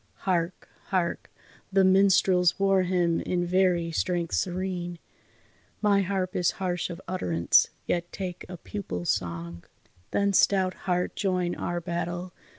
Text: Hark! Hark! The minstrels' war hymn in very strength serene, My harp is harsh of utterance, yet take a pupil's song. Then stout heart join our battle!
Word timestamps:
Hark! 0.25 0.67
Hark! 0.87 1.29
The 1.71 1.83
minstrels' 1.83 2.59
war 2.59 2.81
hymn 2.81 3.19
in 3.21 3.45
very 3.45 3.91
strength 3.91 4.33
serene, 4.33 4.97
My 5.79 6.01
harp 6.01 6.35
is 6.35 6.53
harsh 6.57 6.89
of 6.89 6.99
utterance, 7.07 7.67
yet 7.85 8.11
take 8.11 8.43
a 8.49 8.57
pupil's 8.57 9.11
song. 9.11 9.63
Then 10.09 10.33
stout 10.33 10.73
heart 10.89 11.15
join 11.15 11.53
our 11.53 11.79
battle! 11.79 12.33